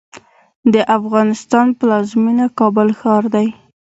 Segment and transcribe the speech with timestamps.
[0.73, 3.47] د افغانستان پلازمېنه کابل ښار دی.